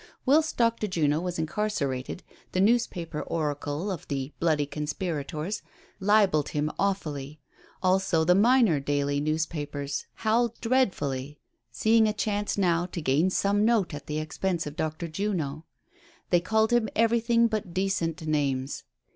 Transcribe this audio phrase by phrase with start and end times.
[0.25, 0.87] Whilst Dr.
[0.87, 5.61] Juno was incarcerated, the newspaper oracle of the bloody conspirators
[5.99, 7.39] libeled him awfully;
[7.83, 13.93] also the minor daily newspapers howled dreadfully, seeing a chance now to gain some note
[13.93, 15.07] at the expense of Dr.
[15.07, 15.65] Juno.
[16.31, 18.81] They called him everything but decent names.